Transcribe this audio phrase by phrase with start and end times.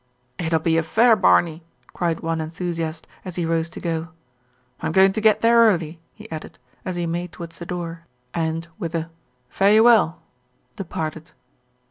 [0.39, 1.63] "It'll be a fair barney,"
[1.93, 4.07] cried one enthusiast, as he rose to go.
[4.81, 8.67] "I'm going to get there early," he added, as he made towards the door and,
[8.79, 9.11] with a
[9.47, 10.19] "fare you well,"
[10.75, 11.33] departed.